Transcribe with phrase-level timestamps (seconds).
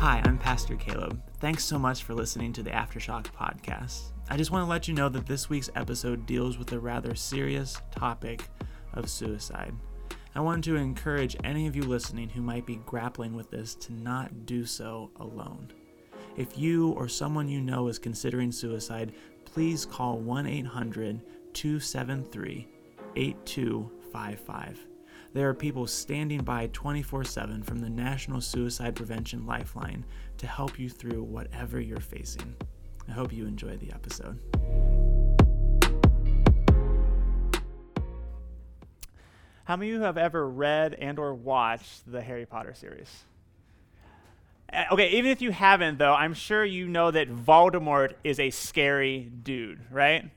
[0.00, 1.22] Hi, I'm Pastor Caleb.
[1.40, 4.12] Thanks so much for listening to the Aftershock podcast.
[4.28, 7.14] I just want to let you know that this week's episode deals with a rather
[7.14, 8.46] serious topic
[8.92, 9.72] of suicide.
[10.34, 13.94] I want to encourage any of you listening who might be grappling with this to
[13.94, 15.72] not do so alone.
[16.36, 19.14] If you or someone you know is considering suicide,
[19.46, 21.22] please call 1 800
[21.54, 22.68] 273
[23.16, 24.86] 8255.
[25.32, 30.04] There are people standing by 24 7 from the National Suicide Prevention Lifeline
[30.38, 32.54] to help you through whatever you're facing.
[33.08, 34.38] I hope you enjoy the episode.
[39.64, 43.24] How many of you have ever read and or watched the Harry Potter series?
[44.72, 48.50] Uh, okay, even if you haven't though, I'm sure you know that Voldemort is a
[48.50, 50.30] scary dude, right?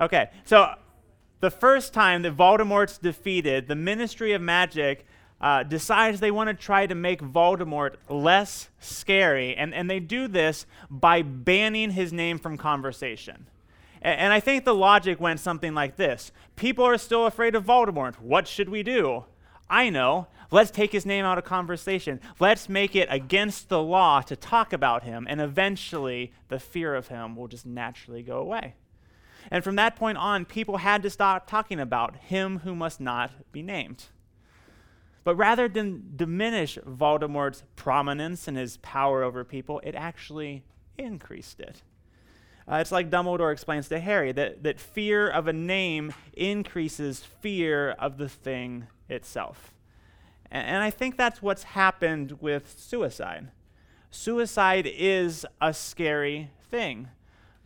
[0.00, 0.30] Okay.
[0.44, 0.74] So
[1.40, 5.06] the first time that Voldemort's defeated, the Ministry of Magic
[5.40, 10.26] uh, decides they want to try to make Voldemort less scary, and, and they do
[10.26, 13.46] this by banning his name from conversation.
[14.02, 17.64] And, and I think the logic went something like this People are still afraid of
[17.64, 18.16] Voldemort.
[18.16, 19.24] What should we do?
[19.70, 20.26] I know.
[20.50, 22.20] Let's take his name out of conversation.
[22.40, 27.08] Let's make it against the law to talk about him, and eventually the fear of
[27.08, 28.74] him will just naturally go away.
[29.50, 33.30] And from that point on, people had to stop talking about him who must not
[33.52, 34.06] be named.
[35.24, 40.64] But rather than diminish Voldemort's prominence and his power over people, it actually
[40.96, 41.82] increased it.
[42.70, 47.90] Uh, it's like Dumbledore explains to Harry that, that fear of a name increases fear
[47.92, 49.72] of the thing itself.
[50.50, 53.48] And, and I think that's what's happened with suicide.
[54.10, 57.08] Suicide is a scary thing.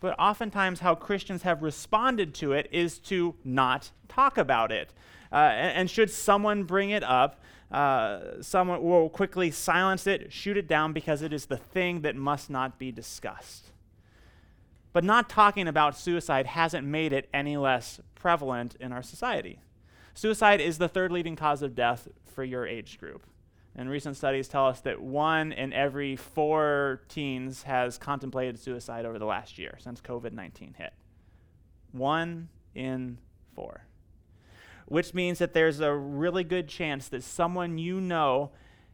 [0.03, 4.93] But oftentimes, how Christians have responded to it is to not talk about it.
[5.31, 10.57] Uh, and, and, should someone bring it up, uh, someone will quickly silence it, shoot
[10.57, 13.71] it down because it is the thing that must not be discussed.
[14.93, 19.61] But not talking about suicide hasn't made it any less prevalent in our society.
[20.15, 23.25] Suicide is the third leading cause of death for your age group.
[23.75, 29.19] And recent studies tell us that one in every four teens has contemplated suicide over
[29.19, 30.93] the last year since COVID 19 hit.
[31.93, 33.19] One in
[33.55, 33.87] four.
[34.87, 38.51] Which means that there's a really good chance that someone you know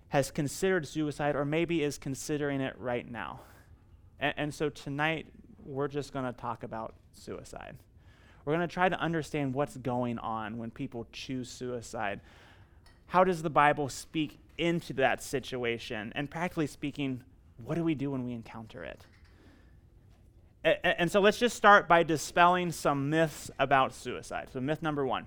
[0.08, 3.40] has considered suicide or maybe is considering it right now.
[4.20, 5.26] And, and so tonight,
[5.64, 7.76] we're just going to talk about suicide.
[8.44, 12.20] We're going to try to understand what's going on when people choose suicide.
[13.08, 16.12] How does the Bible speak into that situation?
[16.14, 17.22] And practically speaking,
[17.62, 19.04] what do we do when we encounter it?
[20.84, 24.48] and so let's just start by dispelling some myths about suicide.
[24.52, 25.26] So, myth number one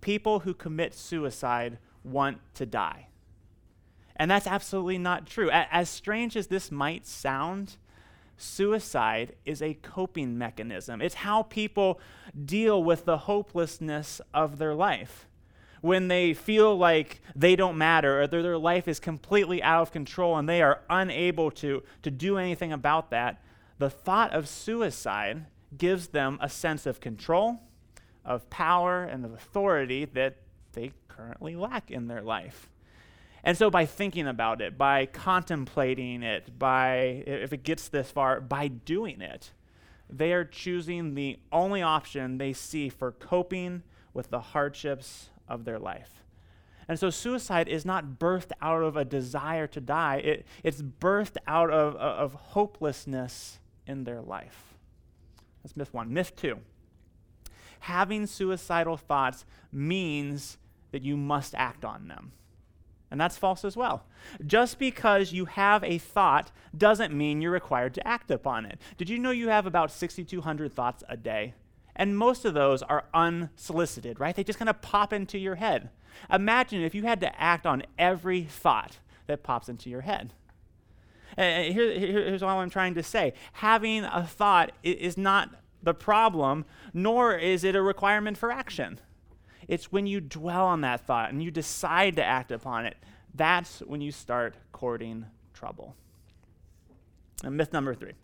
[0.00, 3.08] people who commit suicide want to die.
[4.16, 5.48] And that's absolutely not true.
[5.50, 7.76] As strange as this might sound,
[8.36, 11.00] suicide is a coping mechanism.
[11.00, 12.00] It's how people
[12.44, 15.27] deal with the hopelessness of their life
[15.80, 20.36] when they feel like they don't matter or their, life is completely out of control
[20.36, 23.42] and they are unable to, to do anything about that,
[23.78, 25.46] the thought of suicide
[25.76, 27.60] gives them a sense of control,
[28.24, 30.36] of power, and of authority that
[30.72, 32.68] they currently lack in their life.
[33.44, 38.40] And so, by thinking about it, by contemplating it, by, if it gets this far,
[38.40, 39.52] by doing it,
[40.10, 45.78] they are choosing the only option they see for coping with the hardships of their
[45.78, 46.22] life.
[46.88, 51.36] And so suicide is not birthed out of a desire to die, it, it's birthed
[51.46, 54.74] out of, of hopelessness in their life.
[55.62, 56.12] That's myth one.
[56.12, 56.60] Myth two
[57.80, 60.58] having suicidal thoughts means
[60.90, 62.32] that you must act on them.
[63.10, 64.04] And that's false as well.
[64.44, 68.78] Just because you have a thought doesn't mean you're required to act upon it.
[68.98, 71.54] Did you know you have about 6,200 thoughts a day?
[71.98, 74.34] And most of those are unsolicited, right?
[74.34, 75.90] They just kind of pop into your head.
[76.32, 80.32] Imagine if you had to act on every thought that pops into your head.
[81.36, 85.50] Here, here's all I'm trying to say having a thought is not
[85.82, 86.64] the problem,
[86.94, 89.00] nor is it a requirement for action.
[89.68, 92.96] It's when you dwell on that thought and you decide to act upon it,
[93.34, 95.94] that's when you start courting trouble.
[97.44, 98.14] And myth number three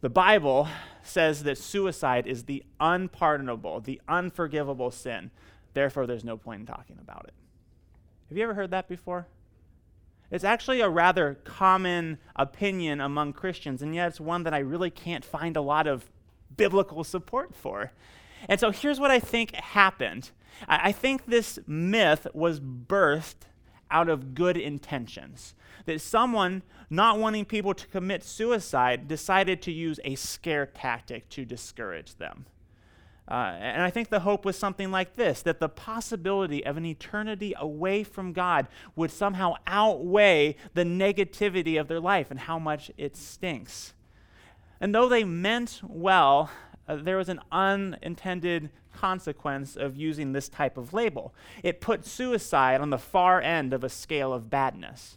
[0.00, 0.68] the Bible
[1.02, 5.30] says that suicide is the unpardonable, the unforgivable sin.
[5.74, 7.34] Therefore, there's no point in talking about it.
[8.28, 9.26] Have you ever heard that before?
[10.30, 14.90] It's actually a rather common opinion among Christians, and yet it's one that I really
[14.90, 16.08] can't find a lot of
[16.56, 17.92] biblical support for.
[18.48, 20.30] And so here's what I think happened
[20.68, 23.46] I, think this myth was birthed
[23.90, 25.54] out of good intentions.
[25.86, 31.44] That someone, not wanting people to commit suicide, decided to use a scare tactic to
[31.44, 32.46] discourage them.
[33.30, 36.84] Uh, and I think the hope was something like this that the possibility of an
[36.84, 38.66] eternity away from God
[38.96, 43.94] would somehow outweigh the negativity of their life and how much it stinks.
[44.80, 46.50] And though they meant well,
[46.88, 51.34] uh, there was an unintended consequence of using this type of label.
[51.62, 55.16] It put suicide on the far end of a scale of badness.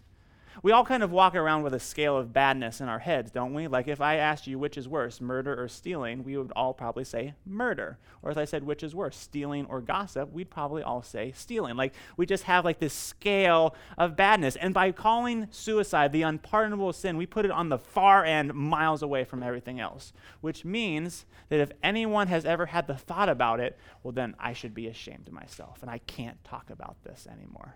[0.62, 3.54] We all kind of walk around with a scale of badness in our heads, don't
[3.54, 3.68] we?
[3.68, 7.04] Like if I asked you which is worse, murder or stealing, we would all probably
[7.04, 7.98] say murder.
[8.22, 11.76] Or if I said which is worse, stealing or gossip, we'd probably all say stealing.
[11.76, 14.56] Like we just have like this scale of badness.
[14.56, 19.02] And by calling suicide the unpardonable sin, we put it on the far end, miles
[19.02, 20.14] away from everything else.
[20.42, 24.54] Which means that if anyone has ever had the thought about it, well, then I
[24.54, 27.76] should be ashamed of myself and I can't talk about this anymore.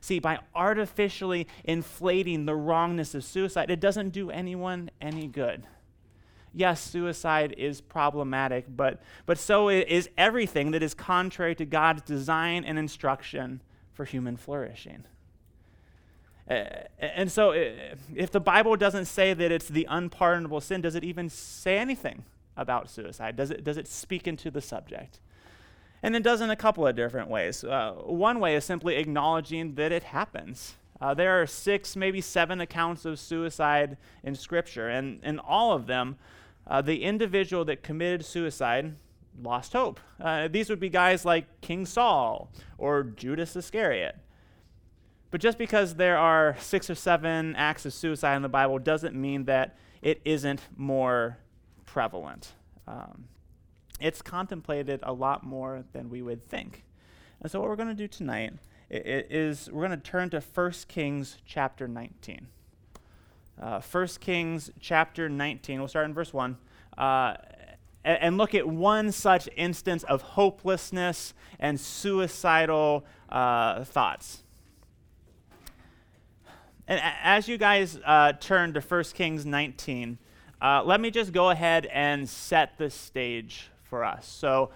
[0.00, 5.64] See, by artificially inflating the wrongness of suicide, it doesn't do anyone any good.
[6.54, 12.64] Yes, suicide is problematic, but, but so is everything that is contrary to God's design
[12.64, 13.62] and instruction
[13.92, 15.04] for human flourishing.
[16.50, 16.64] Uh,
[16.98, 21.30] and so, if the Bible doesn't say that it's the unpardonable sin, does it even
[21.30, 22.24] say anything
[22.56, 23.36] about suicide?
[23.36, 25.20] Does it, does it speak into the subject?
[26.02, 27.62] And it does in a couple of different ways.
[27.62, 30.74] Uh, one way is simply acknowledging that it happens.
[31.00, 35.86] Uh, there are six, maybe seven accounts of suicide in Scripture, and in all of
[35.86, 36.16] them,
[36.66, 38.94] uh, the individual that committed suicide
[39.40, 39.98] lost hope.
[40.20, 44.16] Uh, these would be guys like King Saul or Judas Iscariot.
[45.30, 49.14] But just because there are six or seven acts of suicide in the Bible doesn't
[49.14, 51.38] mean that it isn't more
[51.86, 52.52] prevalent.
[52.86, 53.24] Um,
[54.02, 56.84] it's contemplated a lot more than we would think.
[57.40, 58.52] And so, what we're going to do tonight
[58.90, 62.46] is we're going to turn to 1 Kings chapter 19.
[63.60, 66.56] Uh, 1 Kings chapter 19, we'll start in verse 1,
[66.98, 67.34] uh,
[68.04, 74.42] and, and, look at one such instance of hopelessness and suicidal uh, thoughts.
[76.88, 80.18] And as you guys uh, turn to 1 Kings 19,
[80.60, 84.26] uh, let me just go ahead and set the stage for us.
[84.26, 84.70] So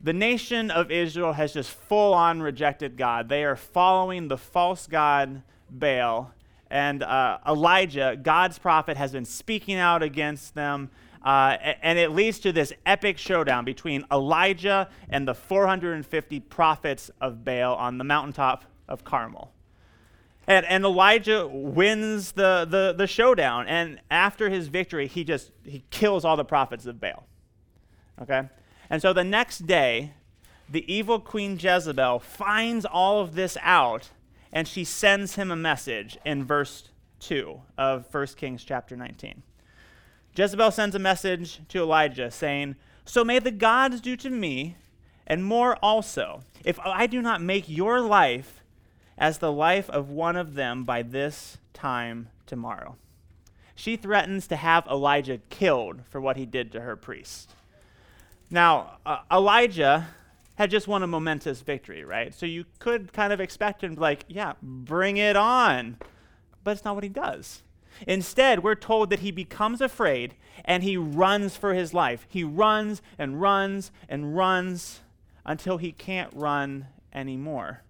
[0.00, 3.28] the nation of Israel has just full on rejected God.
[3.28, 6.32] They are following the false God Baal.
[6.70, 10.88] And uh, Elijah, God's prophet, has been speaking out against them.
[11.22, 17.44] Uh, and it leads to this epic showdown between Elijah and the 450 prophets of
[17.44, 19.52] Baal on the mountaintop of Carmel.
[20.46, 23.66] And, and Elijah wins the, the, the showdown.
[23.68, 27.26] And after his victory, he just he kills all the prophets of Baal.
[28.20, 28.42] Okay?
[28.90, 30.12] And so the next day,
[30.68, 34.10] the evil queen Jezebel finds all of this out
[34.52, 36.90] and she sends him a message in verse
[37.20, 39.42] 2 of 1 Kings chapter 19.
[40.36, 44.76] Jezebel sends a message to Elijah saying, So may the gods do to me,
[45.26, 48.62] and more also, if I do not make your life
[49.18, 52.96] as the life of one of them by this time tomorrow.
[53.74, 57.54] She threatens to have Elijah killed for what he did to her priest.
[58.50, 60.08] Now, uh, Elijah
[60.56, 62.32] had just won a momentous victory, right?
[62.34, 65.98] So you could kind of expect him to, like, yeah, bring it on.
[66.62, 67.62] But it's not what he does.
[68.06, 70.34] Instead, we're told that he becomes afraid
[70.64, 72.26] and he runs for his life.
[72.28, 75.00] He runs and runs and runs
[75.44, 77.82] until he can't run anymore.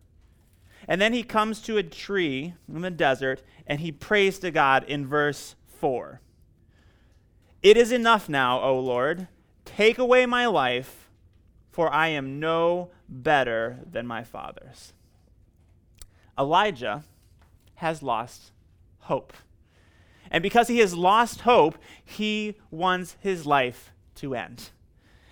[0.86, 4.84] And then he comes to a tree in the desert and he prays to God
[4.84, 6.20] in verse 4.
[7.62, 9.28] It is enough now, O Lord.
[9.64, 11.08] Take away my life,
[11.70, 14.92] for I am no better than my fathers.
[16.38, 17.04] Elijah
[17.76, 18.52] has lost
[19.00, 19.32] hope.
[20.30, 24.70] And because he has lost hope, he wants his life to end.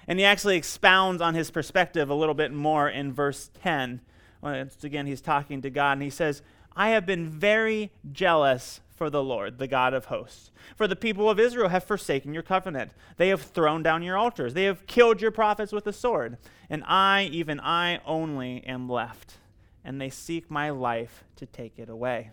[0.06, 4.00] And he actually expounds on his perspective a little bit more in verse 10.
[4.42, 6.42] Once again, he's talking to God, and he says,
[6.74, 10.52] I have been very jealous for the Lord, the God of hosts.
[10.76, 12.92] For the people of Israel have forsaken your covenant.
[13.16, 14.54] They have thrown down your altars.
[14.54, 16.38] They have killed your prophets with the sword.
[16.70, 19.38] And I, even I only, am left.
[19.84, 22.30] And they seek my life to take it away.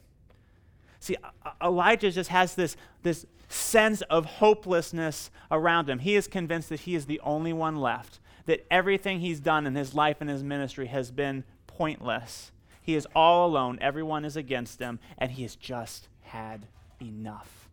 [0.99, 1.17] See,
[1.59, 5.97] Elijah just has this, this sense of hopelessness around him.
[5.97, 9.73] He is convinced that he is the only one left, that everything he's done in
[9.73, 12.51] his life and his ministry has been pointless.
[12.79, 16.67] He is all alone, everyone is against him, and he is just had
[17.01, 17.69] enough.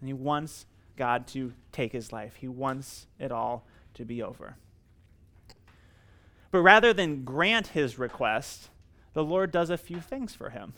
[0.00, 4.56] And he wants God to take his life, he wants it all to be over.
[6.50, 8.70] But rather than grant his request,
[9.12, 10.74] the Lord does a few things for him.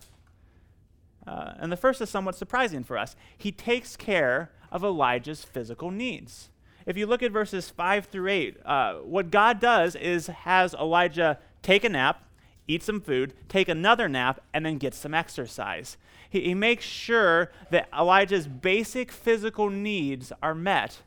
[1.27, 3.17] Uh, and the first is somewhat surprising for us.
[3.37, 6.51] He takes care of Elijah's physical needs.
[6.85, 11.39] If you look at verses 5 through 8, uh, what God does is has Elijah
[11.63, 12.25] take a nap,
[12.69, 15.97] eat some food, take another nap, and then get some exercise.
[16.29, 21.03] He, he makes sure that Elijah's basic physical needs are met.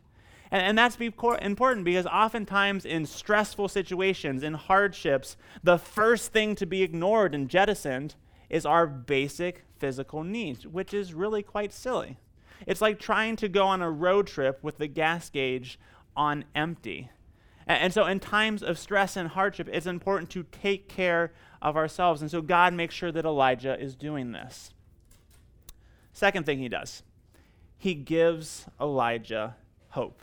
[0.52, 6.66] And, and that's important because oftentimes in stressful situations, in hardships, the first thing to
[6.66, 8.16] be ignored and jettisoned
[8.50, 12.18] is our basic physical needs, which is really quite silly.
[12.66, 15.80] It's like trying to go on a road trip with the gas gauge
[16.16, 17.10] on empty.
[17.68, 22.22] And, so, in times of stress and hardship, it's important to take care of ourselves.
[22.22, 24.72] And so, God makes sure that Elijah is doing this.
[26.14, 27.04] Second thing he does,
[27.78, 29.56] he gives Elijah
[29.90, 30.22] hope.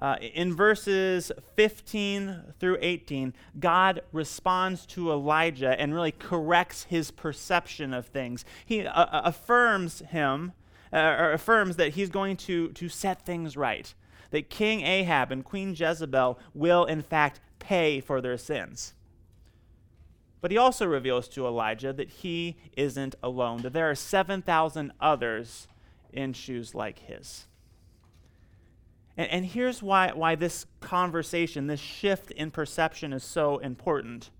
[0.00, 7.92] Uh, in verses 15 through 18, God responds to Elijah and really corrects his perception
[7.92, 8.44] of things.
[8.64, 10.52] He uh, uh affirms him,
[10.92, 13.92] uh, or affirms that he's going to, to set things right,
[14.30, 18.94] that King Ahab and Queen Jezebel will, in fact, pay for their sins.
[20.40, 25.66] But he also reveals to Elijah that he isn't alone, that there are 7,000 others
[26.12, 27.46] in shoes like his.
[29.16, 34.30] And, and here's why, why this conversation, this shift in perception is so important.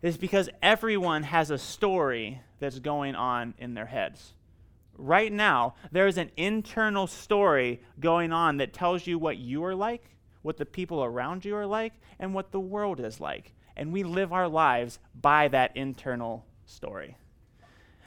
[0.00, 4.32] Is because everyone has a story that's going on in their heads.
[5.00, 10.04] Right now, there's an internal story going on that tells you what you are like,
[10.42, 13.54] what the people around you are like, and what the world is like.
[13.78, 17.16] And we live our lives by that internal story.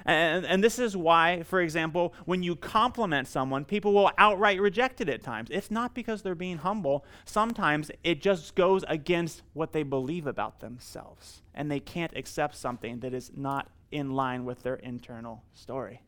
[0.06, 5.02] And, and this is why, for example, when you compliment someone, people will outright reject
[5.02, 5.50] it at times.
[5.52, 7.06] It's not because they're being humble.
[7.26, 13.00] Sometimes it just goes against what they believe about themselves, and they can't accept something
[13.00, 16.02] that is not in line with their internal story.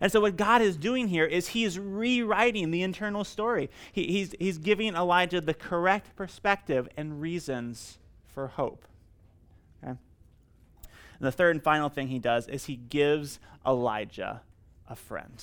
[0.00, 3.70] And so, what God is doing here is He's rewriting the internal story.
[3.92, 8.86] He, he's, he's giving Elijah the correct perspective and reasons for hope.
[11.18, 14.42] And the third and final thing he does is he gives Elijah
[14.88, 15.42] a friend.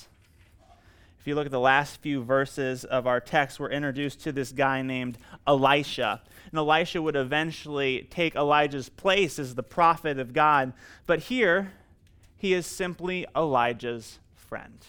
[1.18, 4.50] If you look at the last few verses of our text, we're introduced to this
[4.52, 6.20] guy named Elisha.
[6.50, 10.72] And Elisha would eventually take Elijah's place as the prophet of God.
[11.06, 11.72] But here,
[12.36, 14.18] he is simply Elijah's
[14.52, 14.84] friend.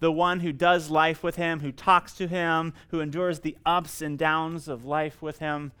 [0.00, 4.00] The one who does life with him, who talks to him, who endures the ups
[4.00, 5.72] and downs of life with him.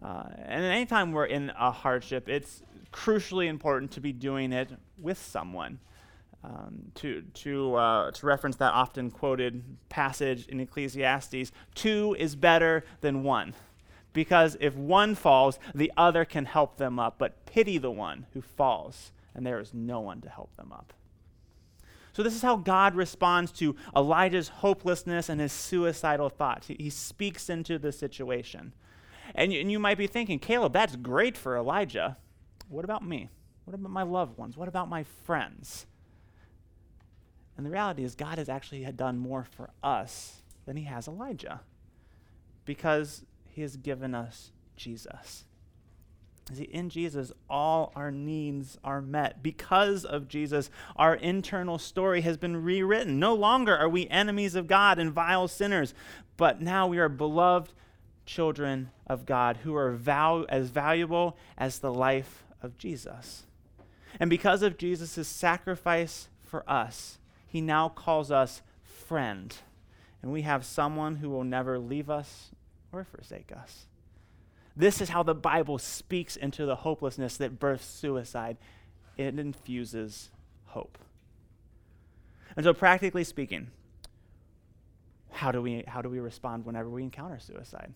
[0.00, 5.18] Uh, and anytime we're in a hardship, it's crucially important to be doing it with
[5.18, 5.80] someone.
[6.44, 12.84] Um, to, to, uh, to reference that often quoted passage in Ecclesiastes, two is better
[13.00, 13.54] than one.
[14.12, 17.16] Because if one falls, the other can help them up.
[17.18, 20.92] But pity the one who falls, and there is no one to help them up.
[22.12, 26.66] So, this is how God responds to Elijah's hopelessness and his suicidal thoughts.
[26.68, 28.74] He, speaks into the situation.
[29.34, 32.18] And, and you might be thinking, Caleb, that's great for Elijah.
[32.68, 33.30] What about me?
[33.64, 34.56] What about my loved ones?
[34.56, 35.86] What about my friends?
[37.56, 41.60] And the reality is, God has actually done more for us than he has Elijah
[42.64, 45.44] because he has given us Jesus.
[46.52, 49.42] See, in Jesus, all our needs are met.
[49.42, 53.18] Because of Jesus, our internal story has been rewritten.
[53.18, 55.94] No longer are we enemies of God and vile sinners,
[56.36, 57.72] but now we are beloved
[58.26, 63.44] children of God who are val- as valuable as the life of Jesus.
[64.20, 69.54] And because of Jesus' sacrifice for us, he now calls us friend.
[70.20, 72.50] And we have someone who will never leave us
[72.92, 73.86] or forsake us.
[74.76, 78.56] This is how the Bible speaks into the hopelessness that births suicide.
[79.16, 80.30] It infuses
[80.66, 80.98] hope.
[82.56, 83.68] And so, practically speaking,
[85.30, 87.92] how do we, how do we respond whenever we encounter suicide?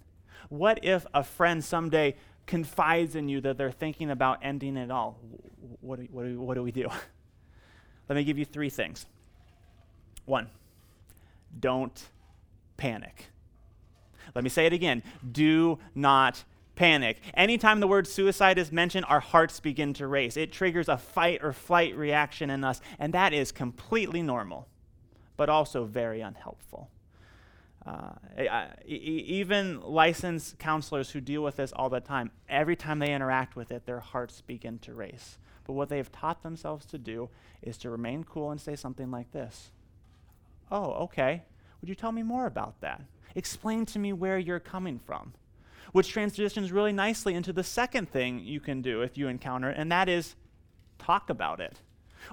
[0.49, 2.17] What if a friend someday
[2.47, 5.19] confides in you that they're thinking about ending it all,
[5.81, 6.89] what do, what do, what do we do?
[8.09, 9.07] Let me give you three things.
[10.25, 10.49] One,
[11.59, 12.09] don't
[12.77, 13.27] panic.
[14.35, 15.03] Let me say it again.
[15.33, 16.45] Do not
[16.77, 17.21] panic.
[17.35, 20.37] Anytime the word suicide is mentioned, our hearts begin to race.
[20.37, 24.69] It triggers a fight or flight reaction in us, and that is completely normal,
[25.37, 26.91] but also very unhelpful.
[27.85, 28.11] Uh,
[28.85, 33.71] even licensed counselors who deal with this all the time, every time they interact with
[33.71, 35.39] it, their hearts begin to race.
[35.65, 37.29] But what they've taught themselves to do
[37.63, 39.71] is to remain cool and say something like this
[40.71, 41.43] Oh, okay.
[41.81, 43.03] Would you tell me more about that?
[43.35, 45.35] Explain to me where you're coming from.
[45.93, 49.79] Which transitions really nicely into the second thing you can do if you encounter it,
[49.79, 50.37] and that is
[50.99, 51.81] talk about it.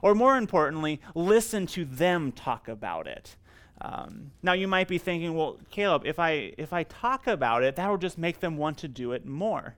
[0.01, 3.35] Or more importantly, listen to them talk about it.
[3.81, 7.75] Um, now you might be thinking, well, Caleb, if I if I talk about it,
[7.75, 9.75] that will just make them want to do it more,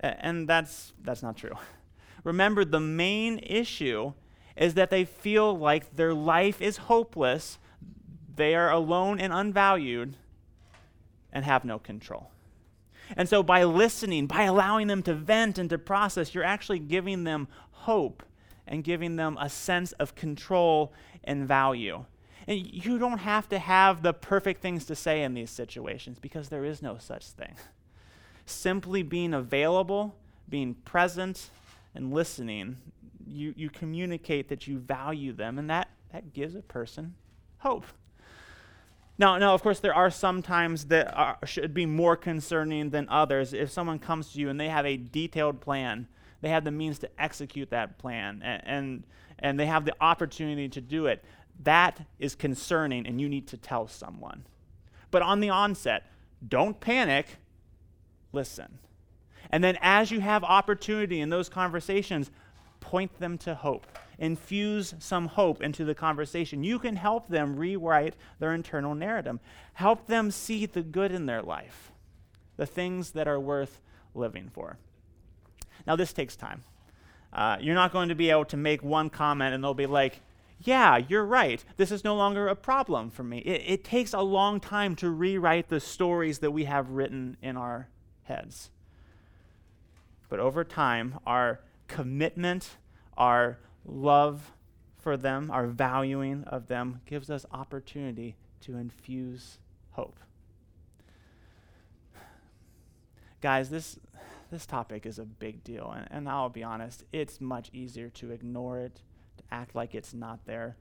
[0.00, 1.54] and that's that's not true.
[2.24, 4.12] Remember, the main issue
[4.56, 7.58] is that they feel like their life is hopeless,
[8.34, 10.16] they are alone and unvalued,
[11.32, 12.30] and have no control.
[13.16, 17.24] And so, by listening, by allowing them to vent and to process, you're actually giving
[17.24, 18.22] them hope
[18.66, 20.92] and giving them a sense of control
[21.24, 22.04] and value.
[22.48, 26.48] And you don't have to have the perfect things to say in these situations because
[26.48, 27.54] there is no such thing.
[28.44, 30.14] Simply being available,
[30.48, 31.50] being present,
[31.94, 32.76] and listening,
[33.26, 37.14] you, you communicate that you value them, and that, that gives a person
[37.58, 37.86] hope.
[39.18, 43.08] Now, now, of course, there are some times that are, should be more concerning than
[43.08, 43.54] others.
[43.54, 46.06] If someone comes to you and they have a detailed plan,
[46.42, 49.04] they have the means to execute that plan, and, and,
[49.38, 51.24] and they have the opportunity to do it,
[51.62, 54.44] that is concerning, and you need to tell someone.
[55.10, 56.10] But on the onset,
[56.46, 57.38] don't panic,
[58.32, 58.78] listen.
[59.50, 62.30] And then as you have opportunity in those conversations,
[62.80, 63.86] point them to hope.
[64.18, 66.64] Infuse some hope into the conversation.
[66.64, 69.38] You can help them rewrite their internal narrative.
[69.74, 71.92] Help them see the good in their life,
[72.56, 73.80] the things that are worth
[74.14, 74.78] living for.
[75.86, 76.64] Now, this takes time.
[77.32, 80.20] Uh, you're not going to be able to make one comment and they'll be like,
[80.60, 81.62] yeah, you're right.
[81.76, 83.38] This is no longer a problem for me.
[83.38, 87.58] It, it takes a long time to rewrite the stories that we have written in
[87.58, 87.88] our
[88.22, 88.70] heads.
[90.28, 92.70] But over time, our commitment,
[93.16, 94.52] our love
[94.98, 99.58] for them, our valuing of them gives us opportunity to infuse
[99.92, 100.18] hope.
[103.40, 103.98] Guys, this,
[104.50, 108.32] this topic is a big deal, and, and I'll be honest, it's much easier to
[108.32, 108.96] ignore it,
[109.36, 110.76] to act like it's not there.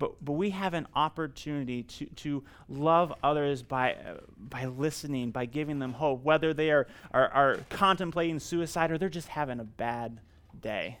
[0.00, 5.44] But, but we have an opportunity to, to love others by, uh, by listening, by
[5.44, 9.64] giving them hope, whether they are, are, are contemplating suicide or they're just having a
[9.64, 10.18] bad
[10.58, 10.98] day.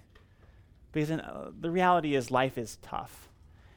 [0.92, 3.28] Because in, uh, the reality is, life is tough.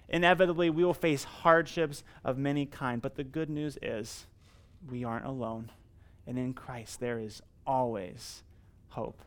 [0.10, 4.26] Inevitably, we will face hardships of many kind, but the good news is
[4.90, 5.72] we aren't alone.
[6.28, 8.44] And in Christ, there is always
[8.90, 9.22] hope.